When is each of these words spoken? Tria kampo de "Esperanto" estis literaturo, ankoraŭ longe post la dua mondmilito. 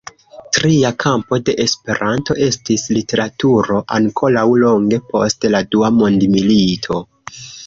Tria 0.57 0.89
kampo 1.03 1.37
de 1.49 1.53
"Esperanto" 1.65 2.35
estis 2.45 2.85
literaturo, 2.97 3.79
ankoraŭ 3.99 4.47
longe 4.65 5.01
post 5.13 5.49
la 5.57 5.63
dua 5.77 5.93
mondmilito. 6.01 7.01